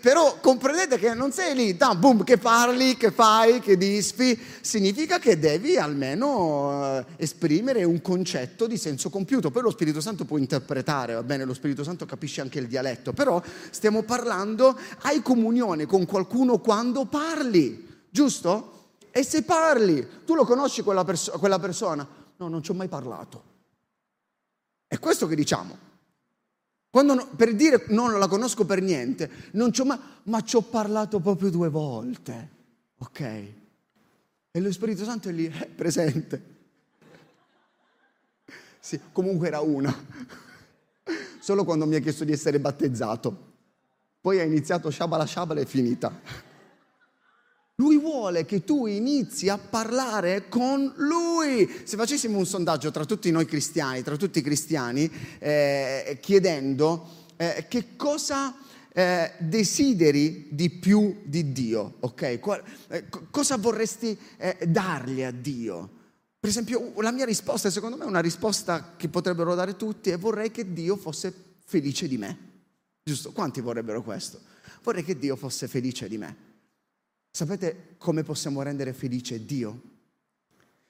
[0.00, 5.18] però comprendete che non sei lì, tam, boom, che parli, che fai, che disfi, significa
[5.18, 9.50] che devi almeno eh, esprimere un concetto di senso compiuto.
[9.50, 13.12] Poi lo Spirito Santo può interpretare, va bene, lo Spirito Santo capisce anche il dialetto,
[13.12, 18.72] però stiamo parlando, hai comunione con qualcuno quando parli, giusto?
[19.10, 22.06] E se parli, tu lo conosci quella, perso- quella persona?
[22.36, 23.54] No, non ci ho mai parlato.
[24.86, 25.84] È questo che diciamo.
[26.96, 30.62] Quando, per dire non la conosco per niente, non ci ho mai, ma ci ho
[30.62, 32.50] parlato proprio due volte.
[32.96, 33.20] Ok?
[34.50, 36.42] E lo Spirito Santo è lì, è presente.
[38.80, 39.94] Sì, comunque era una.
[41.38, 43.52] Solo quando mi ha chiesto di essere battezzato.
[44.18, 46.18] Poi ha iniziato shabala shabala e è finita.
[47.78, 51.70] Lui vuole che tu inizi a parlare con lui.
[51.84, 57.66] Se facessimo un sondaggio tra tutti noi cristiani, tra tutti i cristiani, eh, chiedendo eh,
[57.68, 58.56] che cosa
[58.94, 62.40] eh, desideri di più di Dio, ok?
[62.40, 65.90] Qual, eh, cosa vorresti eh, dargli a Dio?
[66.40, 70.16] Per esempio, la mia risposta, secondo me, è una risposta che potrebbero dare tutti, è
[70.16, 71.30] vorrei che Dio fosse
[71.66, 72.38] felice di me.
[73.04, 73.32] Giusto?
[73.32, 74.40] Quanti vorrebbero questo?
[74.82, 76.45] Vorrei che Dio fosse felice di me.
[77.36, 79.82] Sapete come possiamo rendere felice Dio?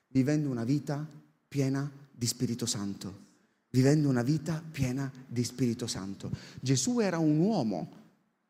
[0.06, 1.04] Vivendo una vita
[1.48, 3.24] piena di Spirito Santo.
[3.70, 6.30] Vivendo una vita piena di Spirito Santo.
[6.60, 7.90] Gesù era un uomo,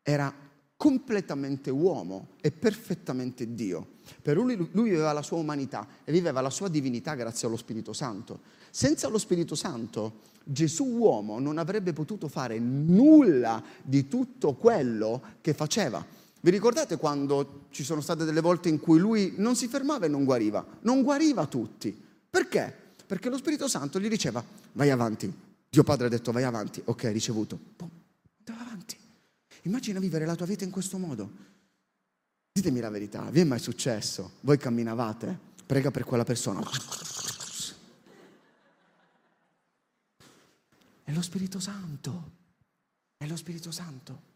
[0.03, 0.31] era
[0.77, 3.93] completamente uomo e perfettamente Dio.
[4.21, 7.95] Per lui, lui viveva la sua umanità e viveva la sua divinità grazie allo Spirito
[7.95, 8.41] Santo.
[8.69, 15.55] Senza lo Spirito Santo Gesù uomo non avrebbe potuto fare nulla di tutto quello che
[15.55, 16.25] faceva.
[16.47, 20.09] Vi ricordate quando ci sono state delle volte in cui lui non si fermava e
[20.09, 20.65] non guariva?
[20.83, 21.91] Non guariva tutti.
[22.31, 22.73] Perché?
[23.05, 25.29] Perché lo Spirito Santo gli diceva vai avanti.
[25.69, 26.81] Dio Padre ha detto vai avanti.
[26.85, 27.59] Ok, ricevuto.
[27.77, 27.91] Boom,
[28.45, 28.97] andava avanti.
[29.63, 31.29] Immagina vivere la tua vita in questo modo.
[32.53, 34.35] Ditemi la verità, vi è mai successo?
[34.43, 35.37] Voi camminavate?
[35.67, 36.61] Prega per quella persona.
[41.03, 42.31] È lo Spirito Santo.
[43.17, 44.35] È lo Spirito Santo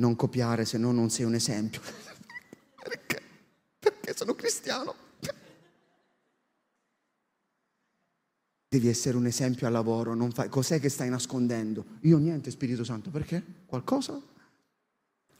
[0.00, 1.80] non copiare, se no non sei un esempio.
[2.82, 3.22] Perché?
[3.78, 5.08] Perché sono cristiano.
[8.68, 10.48] Devi essere un esempio al lavoro, non fai...
[10.48, 11.84] cos'è che stai nascondendo?
[12.02, 13.42] Io niente, Spirito Santo, perché?
[13.66, 14.20] Qualcosa?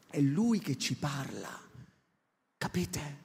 [0.09, 1.57] È Lui che ci parla,
[2.57, 3.19] capite?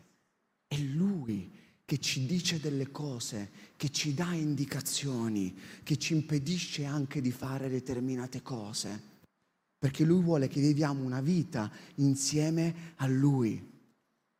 [0.68, 1.50] È Lui
[1.84, 7.68] che ci dice delle cose, che ci dà indicazioni, che ci impedisce anche di fare
[7.68, 9.14] determinate cose
[9.86, 13.64] perché Lui vuole che viviamo una vita insieme a Lui.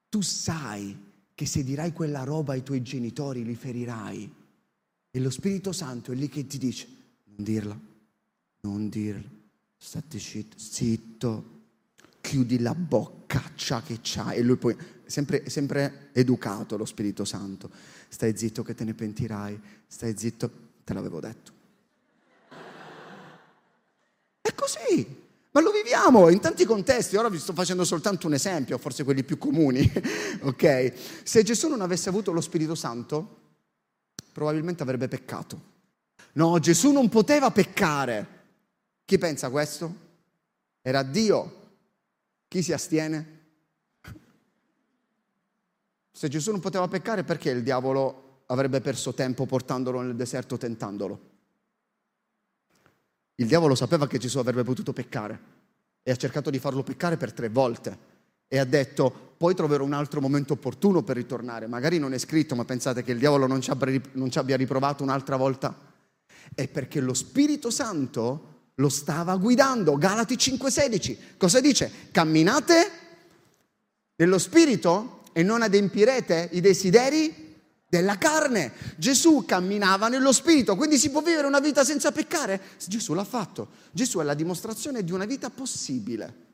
[0.09, 0.99] Tu sai
[1.33, 4.35] che se dirai quella roba ai tuoi genitori li ferirai.
[5.09, 6.89] E lo Spirito Santo è lì che ti dice,
[7.27, 7.79] non dirla,
[8.63, 9.23] non dirla,
[9.77, 11.61] state zitto,
[12.21, 14.39] chiudi la boccaccia che c'hai.
[14.39, 17.71] E lui poi, sempre, sempre educato lo Spirito Santo,
[18.09, 20.51] stai zitto che te ne pentirai, stai zitto,
[20.83, 21.53] te l'avevo detto.
[24.41, 25.25] È così.
[25.57, 29.25] Ma lo viviamo in tanti contesti, ora vi sto facendo soltanto un esempio, forse quelli
[29.25, 29.91] più comuni,
[30.43, 30.93] ok?
[31.23, 33.39] Se Gesù non avesse avuto lo Spirito Santo,
[34.33, 35.59] probabilmente avrebbe peccato.
[36.33, 38.27] No, Gesù non poteva peccare.
[39.07, 39.95] Chi pensa questo?
[40.83, 41.69] Era Dio.
[42.49, 43.45] Chi si astiene?
[46.13, 51.36] Se Gesù non poteva peccare, perché il diavolo avrebbe perso tempo portandolo nel deserto tentandolo?
[53.37, 55.39] Il diavolo sapeva che Gesù avrebbe potuto peccare
[56.03, 58.15] e ha cercato di farlo peccare per tre volte
[58.49, 61.67] e ha detto poi troverò un altro momento opportuno per ritornare.
[61.67, 65.77] Magari non è scritto, ma pensate che il diavolo non ci abbia, riprovato un'altra volta?
[66.55, 69.99] È perché lo Spirito Santo lo stava guidando.
[69.99, 71.19] Galati 5:16.
[71.37, 71.91] Cosa dice?
[72.11, 72.91] Camminate
[74.17, 77.46] nello Spirito e non adempirete i desideri
[77.97, 78.73] della carne.
[78.97, 82.61] Gesù camminava nello spirito, quindi si può vivere una vita senza peccare?
[82.87, 83.69] Gesù l'ha fatto.
[83.93, 86.45] Gesù è la dimostrazione di una vita possibile.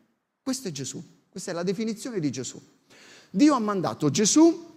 [0.42, 2.60] Questo è Gesù, questa è la definizione di Gesù.
[3.30, 4.70] Dio ha mandato Gesù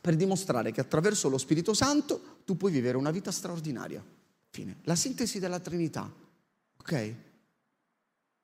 [0.00, 4.02] per dimostrare che attraverso lo Spirito Santo tu puoi vivere una vita straordinaria.
[4.50, 4.76] Fine.
[4.84, 6.10] La sintesi della Trinità.
[6.78, 7.14] Ok?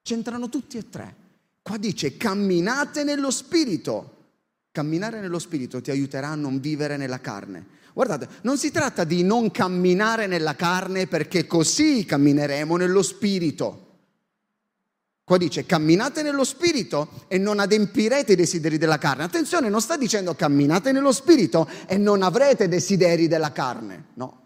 [0.03, 1.17] C'entrano tutti e tre.
[1.63, 4.22] Qua dice camminate nello Spirito.
[4.73, 7.81] Camminare nello spirito ti aiuterà a non vivere nella carne.
[7.93, 13.91] Guardate, non si tratta di non camminare nella carne perché così cammineremo nello spirito.
[15.25, 19.25] Qua dice camminate nello spirito e non adempirete i desideri della carne.
[19.25, 24.07] Attenzione, non sta dicendo camminate nello spirito e non avrete desideri della carne.
[24.15, 24.41] No.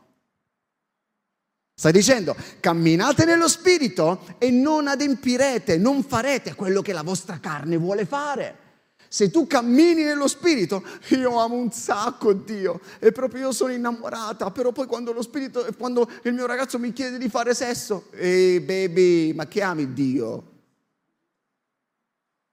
[1.72, 7.76] Sta dicendo camminate nello spirito e non adempirete, non farete quello che la vostra carne
[7.76, 8.64] vuole fare.
[9.08, 14.50] Se tu cammini nello spirito, io amo un sacco Dio e proprio io sono innamorata,
[14.50, 18.60] però poi quando lo spirito, quando il mio ragazzo mi chiede di fare sesso, ehi
[18.60, 20.54] baby, ma che ami Dio?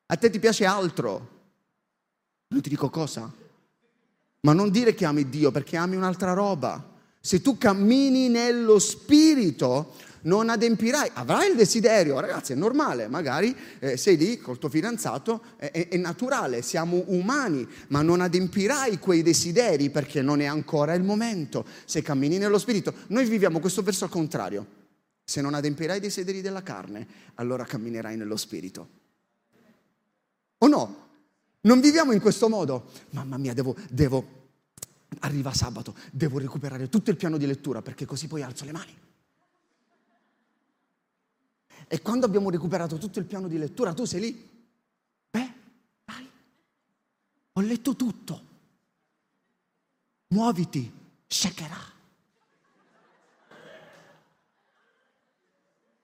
[0.06, 1.30] A te ti piace altro?
[2.48, 3.32] Non ti dico cosa,
[4.42, 6.92] ma non dire che ami Dio perché ami un'altra roba.
[7.20, 13.98] Se tu cammini nello spirito, non adempirai, avrai il desiderio, ragazzi è normale, magari eh,
[13.98, 19.90] sei lì col tuo fidanzato, è, è, naturale, siamo umani, ma non adempirai quei desideri
[19.90, 22.94] perché non è ancora il momento, se cammini nello spirito.
[23.08, 24.66] Noi viviamo questo verso al contrario,
[25.24, 29.02] se non adempirai i desideri della carne, allora camminerai nello spirito.
[30.60, 31.02] O no?
[31.62, 32.90] Non viviamo in questo modo.
[33.12, 34.50] Mamma mia, devo, devo,
[35.20, 39.03] arriva sabato, devo recuperare tutto il piano di lettura perché così poi alzo le mani.
[41.88, 44.50] E quando abbiamo recuperato tutto il piano di lettura, tu sei lì?
[45.30, 45.54] Beh,
[46.06, 46.30] dai,
[47.54, 48.42] ho letto tutto.
[50.28, 50.92] Muoviti,
[51.28, 51.92] shakerà.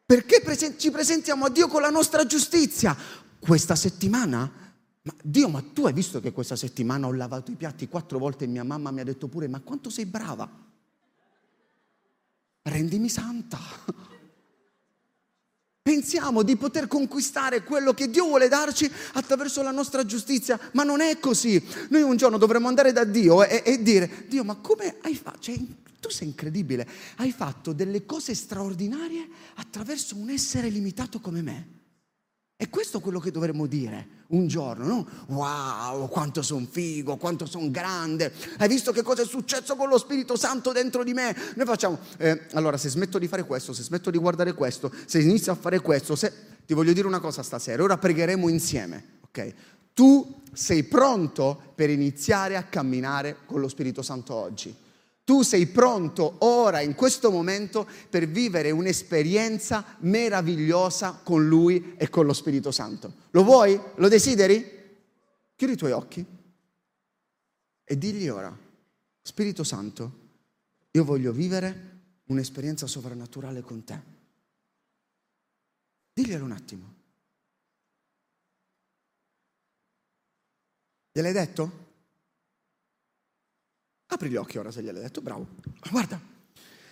[0.06, 2.96] Perché ci presentiamo a Dio con la nostra giustizia?
[3.40, 4.70] Questa settimana
[5.02, 8.44] ma Dio, ma tu hai visto che questa settimana ho lavato i piatti quattro volte
[8.44, 10.50] e mia mamma mi ha detto pure, ma quanto sei brava?
[12.64, 13.58] Rendimi santa.
[15.90, 21.02] Pensiamo di poter conquistare quello che Dio vuole darci attraverso la nostra giustizia, ma non
[21.02, 21.60] è così.
[21.90, 25.40] Noi un giorno dovremmo andare da Dio e, e dire, Dio, ma come hai fatto?
[25.40, 25.56] Cioè,
[26.00, 31.79] tu sei incredibile, hai fatto delle cose straordinarie attraverso un essere limitato come me.
[32.62, 35.08] E questo è quello che dovremmo dire un giorno, no?
[35.28, 38.34] Wow, quanto sono figo, quanto sono grande.
[38.58, 41.34] Hai visto che cosa è successo con lo Spirito Santo dentro di me?
[41.56, 45.22] Noi facciamo, eh, allora se smetto di fare questo, se smetto di guardare questo, se
[45.22, 46.34] inizio a fare questo, se...
[46.66, 49.54] ti voglio dire una cosa stasera, ora pregheremo insieme, ok?
[49.94, 54.76] Tu sei pronto per iniziare a camminare con lo Spirito Santo oggi.
[55.30, 62.26] Tu sei pronto ora, in questo momento, per vivere un'esperienza meravigliosa con Lui e con
[62.26, 63.14] lo Spirito Santo.
[63.30, 63.80] Lo vuoi?
[63.98, 64.66] Lo desideri?
[65.56, 66.26] Chiudi i tuoi occhi
[67.84, 68.58] e digli ora,
[69.22, 70.12] Spirito Santo,
[70.90, 74.02] io voglio vivere un'esperienza sovrannaturale con te.
[76.12, 76.96] Diglielo un attimo.
[81.12, 81.89] Gliel'hai detto?
[84.12, 85.48] Apri gli occhi ora se gliel'hai detto, bravo.
[85.92, 86.20] Guarda,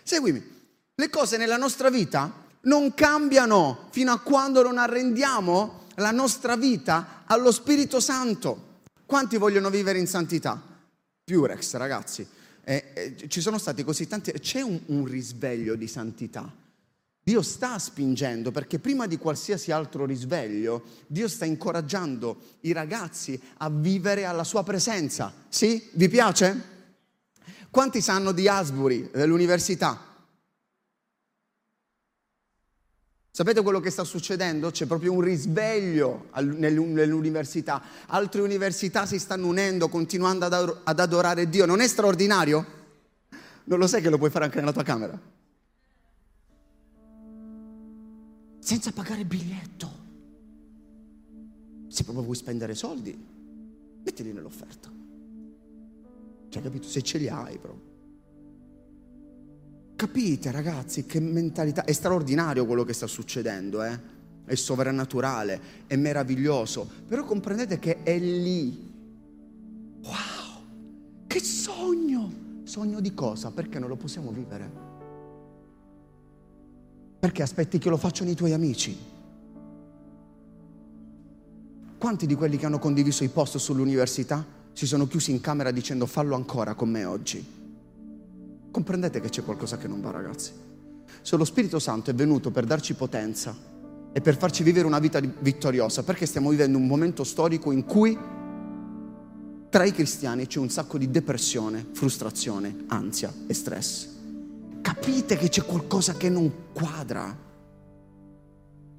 [0.04, 0.56] seguimi.
[0.94, 7.24] Le cose nella nostra vita non cambiano fino a quando non arrendiamo la nostra vita
[7.26, 8.82] allo Spirito Santo.
[9.06, 10.62] Quanti vogliono vivere in santità?
[11.24, 12.28] Purex, ragazzi.
[12.64, 16.52] Eh, eh, ci sono stati così tanti, c'è un, un risveglio di santità.
[17.24, 23.70] Dio sta spingendo perché prima di qualsiasi altro risveglio, Dio sta incoraggiando i ragazzi a
[23.70, 25.34] vivere alla sua presenza.
[25.50, 25.90] Sì?
[25.94, 26.76] Vi piace?
[27.70, 30.06] Quanti sanno di Asbury, dell'università?
[33.30, 34.72] Sapete quello che sta succedendo?
[34.72, 37.84] C'è proprio un risveglio nell'università.
[38.08, 41.68] Altre università si stanno unendo, continuando ad adorare Dio.
[41.68, 42.66] Non è straordinario?
[43.66, 45.22] Non lo sai che lo puoi fare anche nella tua camera?
[48.60, 49.92] Senza pagare biglietto.
[51.90, 53.16] Se proprio vuoi spendere soldi,
[54.04, 54.92] mettili nell'offerta.
[56.50, 56.88] Cioè, capito?
[56.88, 57.86] Se ce li hai proprio.
[59.96, 64.16] Capite ragazzi che mentalità, è straordinario quello che sta succedendo, eh?
[64.46, 68.94] è sovrannaturale, è meraviglioso, però comprendete che è lì.
[70.04, 72.32] Wow, che sogno!
[72.64, 73.52] Sogno di cosa?
[73.52, 74.72] Perché non lo possiamo vivere?
[77.20, 78.96] Perché aspetti che lo facciano i tuoi amici?
[81.98, 84.46] Quanti di quelli che hanno condiviso i post sull'università
[84.78, 87.44] si sono chiusi in camera dicendo fallo ancora con me oggi?
[88.70, 90.52] Comprendete che c'è qualcosa che non va, ragazzi.
[91.24, 93.56] Se lo Spirito Santo è venuto per darci potenza
[94.14, 98.16] e per farci vivere una vita vittoriosa, perché stiamo vivendo un momento storico in cui
[99.68, 104.08] tra i cristiani c'è un sacco di depressione, frustrazione, ansia e stress.
[104.84, 107.46] Capite che c'è qualcosa che non quadra.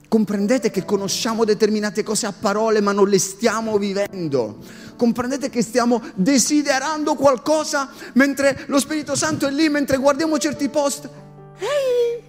[0.08, 4.86] Comprendete che conosciamo determinate cose a parole ma non le stiamo vivendo.
[4.98, 11.08] Comprendete che stiamo desiderando qualcosa mentre lo Spirito Santo è lì, mentre guardiamo certi post.
[11.58, 12.22] Ehi,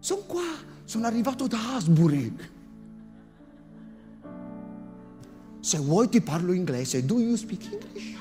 [0.00, 0.42] sono qua,
[0.84, 2.34] sono arrivato da Asbury.
[5.60, 8.16] Se vuoi ti parlo inglese, do you speak English?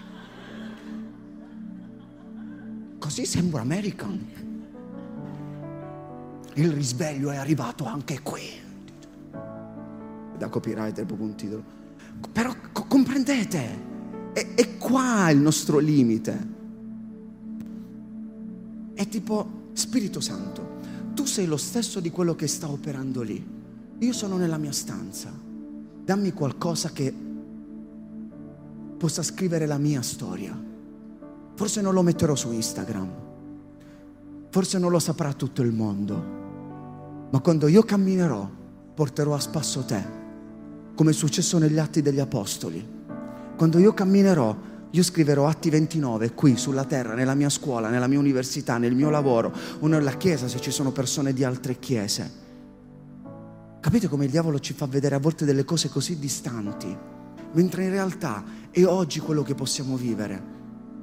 [2.99, 4.47] Così sembra American
[6.57, 8.41] il risveglio è arrivato anche qui.
[10.37, 11.76] Da copyright proprio un titolo.
[12.31, 16.55] Però co- comprendete, è, è qua il nostro limite.
[18.93, 20.79] È tipo Spirito Santo,
[21.13, 23.55] tu sei lo stesso di quello che sta operando lì.
[23.99, 25.31] Io sono nella mia stanza.
[26.03, 27.13] Dammi qualcosa che
[28.97, 30.59] possa scrivere la mia storia.
[31.53, 33.09] Forse non lo metterò su Instagram.
[34.49, 36.37] Forse non lo saprà tutto il mondo
[37.29, 38.49] ma quando io camminerò,
[38.93, 40.16] porterò a spasso te,
[40.97, 42.83] come è successo negli atti degli apostoli.
[43.55, 44.57] Quando io camminerò,
[44.89, 49.11] io scriverò Atti 29 qui sulla terra, nella mia scuola, nella mia università, nel mio
[49.11, 52.31] lavoro o nella chiesa se ci sono persone di altre chiese.
[53.79, 56.97] Capite come il diavolo ci fa vedere a volte delle cose così distanti,
[57.51, 60.55] mentre in realtà è oggi quello che possiamo vivere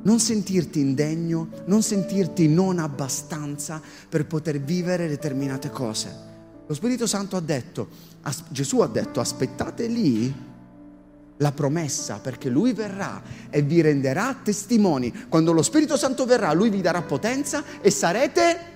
[0.02, 6.32] non sentirti indegno, non sentirti non abbastanza per poter vivere determinate cose.
[6.66, 7.88] Lo Spirito Santo ha detto,
[8.48, 10.52] Gesù ha detto, aspettate lì
[11.38, 15.26] la promessa perché lui verrà e vi renderà testimoni.
[15.28, 18.72] Quando lo Spirito Santo verrà, lui vi darà potenza e sarete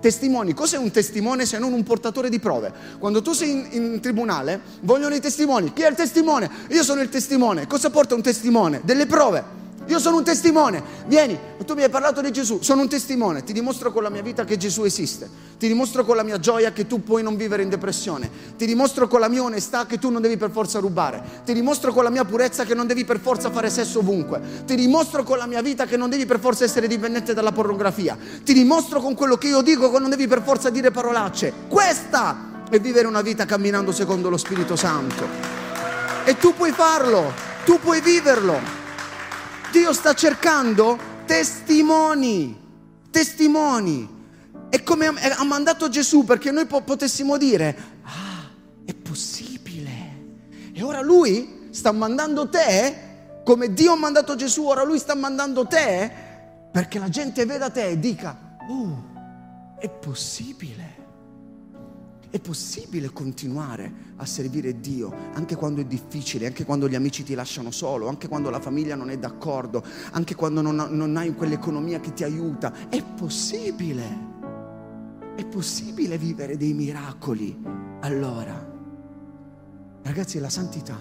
[0.00, 0.54] testimoni.
[0.54, 2.72] Cos'è un testimone se non un portatore di prove?
[2.98, 5.72] Quando tu sei in, in, tribunale, vogliono i testimoni.
[5.72, 6.50] Chi è il testimone?
[6.70, 7.66] Io sono il testimone.
[7.66, 8.80] Cosa porta un testimone?
[8.84, 9.64] Delle prove.
[9.86, 10.82] Io sono un testimone.
[11.06, 13.44] Vieni, tu mi hai parlato di Gesù, sono un testimone.
[13.44, 15.28] Ti dimostro con la mia vita che Gesù esiste.
[15.58, 18.28] Ti dimostro con la mia gioia che tu puoi non vivere in depressione.
[18.56, 21.22] Ti dimostro con la mia onestà che tu non devi per forza rubare.
[21.44, 24.40] Ti dimostro con la mia purezza che non devi per forza fare sesso ovunque.
[24.66, 28.18] Ti dimostro con la mia vita che non devi per forza essere dipendente dalla pornografia.
[28.44, 31.52] Ti dimostro con quello che io dico che non devi per forza dire parolacce.
[31.68, 35.26] Questa è vivere una vita camminando secondo lo Spirito Santo.
[36.24, 37.32] E tu puoi farlo,
[37.64, 38.85] tu puoi viverlo.
[39.76, 42.58] Dio sta cercando testimoni,
[43.10, 44.14] testimoni.
[44.70, 48.48] E come ha mandato Gesù perché noi potessimo dire, ah,
[48.86, 49.90] è possibile.
[50.72, 55.66] E ora lui sta mandando te, come Dio ha mandato Gesù, ora lui sta mandando
[55.66, 56.10] te
[56.72, 61.05] perché la gente veda te e dica, oh, è possibile.
[62.36, 67.32] È possibile continuare a servire Dio anche quando è difficile, anche quando gli amici ti
[67.32, 71.98] lasciano solo, anche quando la famiglia non è d'accordo, anche quando non, non hai quell'economia
[71.98, 72.90] che ti aiuta.
[72.90, 74.04] È possibile.
[75.34, 77.58] È possibile vivere dei miracoli.
[78.00, 78.70] Allora,
[80.02, 80.98] ragazzi, la santità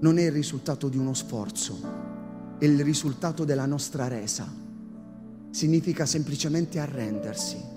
[0.00, 1.78] non è il risultato di uno sforzo,
[2.58, 4.52] è il risultato della nostra resa.
[5.50, 7.75] Significa semplicemente arrendersi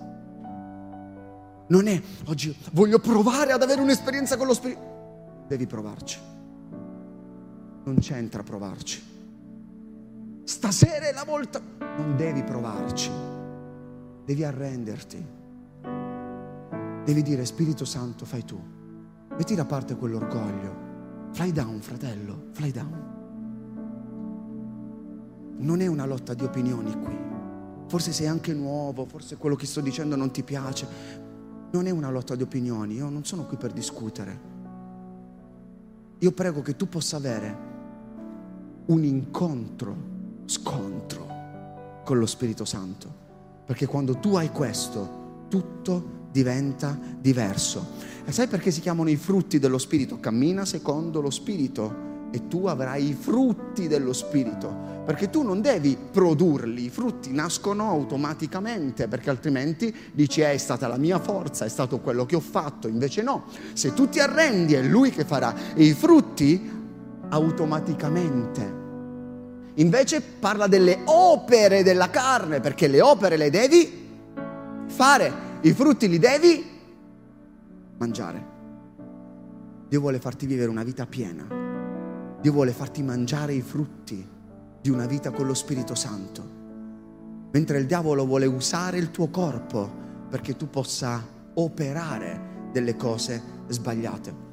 [1.70, 5.46] Non è oggi voglio provare ad avere un'esperienza con lo Spirito.
[5.48, 6.20] Devi provarci.
[7.84, 9.02] Non c'entra provarci.
[10.44, 11.62] Stasera è la volta.
[11.80, 13.12] Non devi provarci.
[14.26, 15.26] Devi arrenderti.
[17.06, 18.60] Devi dire Spirito Santo, fai tu.
[19.30, 20.88] Metti da parte quell'orgoglio.
[21.34, 23.18] Fly down, fratello, fly down.
[25.58, 27.18] Non è una lotta di opinioni qui.
[27.88, 31.28] Forse sei anche nuovo, forse quello che sto dicendo non ti piace.
[31.72, 34.40] Non è una lotta di opinioni, io non sono qui per discutere.
[36.20, 37.58] Io prego che tu possa avere
[38.88, 39.96] un incontro,
[40.46, 41.28] scontro
[42.04, 43.28] con lo Spirito Santo.
[43.66, 47.86] Perché quando tu hai questo, tutto diventa diverso.
[48.26, 50.20] E sai perché si chiamano i frutti dello Spirito?
[50.20, 54.88] Cammina secondo lo Spirito e tu avrai i frutti dello Spirito.
[55.06, 60.88] Perché tu non devi produrli, i frutti nascono automaticamente, perché altrimenti dici eh, è stata
[60.88, 64.76] la mia forza, è stato quello che ho fatto, invece no, se tu ti arrendi
[64.76, 66.70] è lui che farà e i frutti
[67.30, 68.78] automaticamente.
[69.76, 74.08] Invece parla delle opere della carne, perché le opere le devi
[74.86, 76.66] fare, i frutti li devi
[77.98, 78.58] mangiare.
[79.88, 81.59] Dio vuole farti vivere una vita piena.
[82.42, 84.26] Dio vuole farti mangiare i frutti
[84.82, 86.58] di una vita con lo Spirito Santo.
[87.52, 89.92] Mentre il diavolo vuole usare il tuo corpo
[90.30, 91.22] perché tu possa
[91.56, 94.48] operare delle cose sbagliate.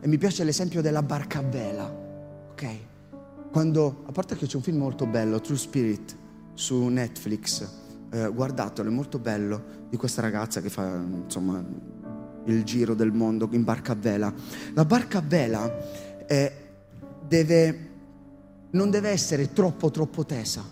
[0.00, 1.90] E mi piace l'esempio della barca a vela,
[2.50, 2.66] ok?
[3.50, 6.14] Quando, a parte che c'è un film molto bello, True Spirit,
[6.52, 7.66] su Netflix,
[8.10, 11.64] eh, guardatelo, è molto bello, di questa ragazza che fa, insomma,
[12.44, 14.32] il giro del mondo in barca a vela.
[14.74, 15.74] La barca a vela
[16.26, 16.65] eh,
[17.26, 17.90] deve,
[18.70, 20.64] non deve essere troppo, troppo tesa,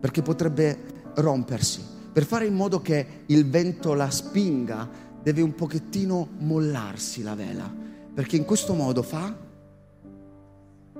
[0.00, 0.78] perché potrebbe
[1.14, 1.82] rompersi.
[2.12, 7.70] Per fare in modo che il vento la spinga, deve un pochettino mollarsi la vela,
[8.14, 9.36] perché in questo modo fa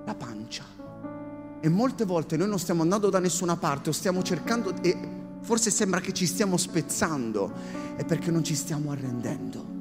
[0.05, 0.64] la pancia.
[1.61, 4.96] E molte volte noi non stiamo andando da nessuna parte o stiamo cercando e
[5.40, 7.53] forse sembra che ci stiamo spezzando,
[7.96, 9.76] è perché non ci stiamo arrendendo.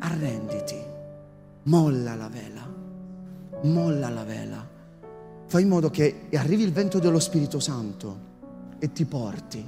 [0.00, 0.76] Arrenditi,
[1.64, 2.68] molla la vela,
[3.62, 4.66] molla la vela.
[5.46, 8.26] Fai in modo che arrivi il vento dello Spirito Santo
[8.78, 9.66] e ti porti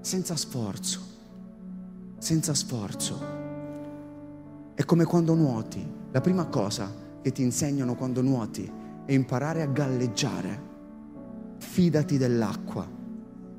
[0.00, 1.00] senza sforzo,
[2.18, 3.38] senza sforzo.
[4.74, 5.98] È come quando nuoti.
[6.12, 6.90] La prima cosa
[7.22, 8.70] che ti insegnano quando nuoti
[9.04, 10.68] è imparare a galleggiare.
[11.58, 12.88] Fidati dell'acqua,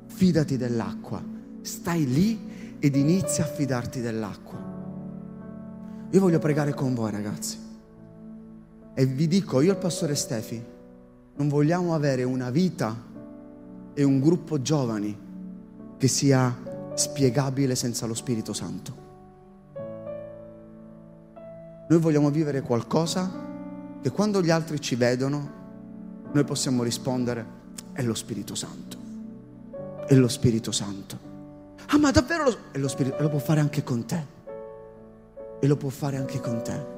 [0.06, 1.22] fidati dell'acqua.
[1.60, 4.58] Stai lì ed inizia a fidarti dell'acqua.
[6.10, 7.71] Io voglio pregare con voi ragazzi.
[8.94, 10.62] E vi dico, io e il pastore Stefi,
[11.34, 12.94] non vogliamo avere una vita
[13.94, 15.18] e un gruppo giovani
[15.96, 16.54] che sia
[16.94, 19.00] spiegabile senza lo Spirito Santo.
[21.88, 23.30] Noi vogliamo vivere qualcosa
[24.00, 25.60] che quando gli altri ci vedono,
[26.32, 27.44] noi possiamo rispondere,
[27.92, 28.98] è lo Spirito Santo.
[30.06, 31.18] È lo Spirito Santo.
[31.86, 34.26] Ah, ma davvero lo, è lo Spirito, lo può fare anche con te.
[35.60, 36.91] E lo può fare anche con te.